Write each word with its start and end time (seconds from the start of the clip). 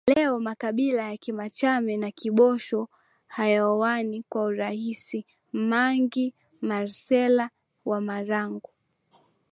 leo 0.07 0.39
makabila 0.39 1.11
ya 1.11 1.17
Kimachame 1.17 1.97
na 1.97 2.11
Kikibosho 2.11 2.89
hayaoani 3.27 4.23
kwa 4.29 4.43
urahisi 4.43 5.17
na 5.53 5.61
Mangi 5.65 6.33
Marealle 6.61 7.49
wa 7.85 8.01
Marangu 8.01 8.69